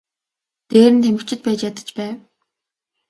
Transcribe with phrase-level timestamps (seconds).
[0.69, 2.17] Дээр нь тамхичид байж ядаж байв.